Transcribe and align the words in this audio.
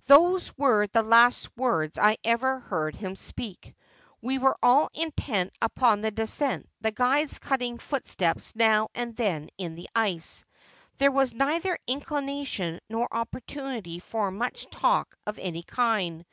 'Those 0.08 0.50
were 0.58 0.88
the 0.88 1.04
last 1.04 1.48
words 1.56 1.96
I 1.96 2.16
ever 2.24 2.58
heard 2.58 2.96
him 2.96 3.14
speak. 3.14 3.72
We 4.20 4.36
were 4.36 4.56
all 4.60 4.90
intent 4.92 5.52
upon 5.62 6.00
the 6.00 6.10
descent, 6.10 6.68
the 6.80 6.90
guides 6.90 7.38
cutting 7.38 7.78
footsteps 7.78 8.56
now 8.56 8.88
and 8.96 9.14
then 9.14 9.48
in 9.58 9.76
the 9.76 9.88
ice. 9.94 10.44
There 10.98 11.12
was 11.12 11.34
neither 11.34 11.78
inclination 11.86 12.80
nor 12.88 13.06
opportunity 13.16 14.00
for 14.00 14.32
much 14.32 14.68
talk 14.70 15.16
of 15.24 15.38
any 15.38 15.62
kind. 15.62 16.26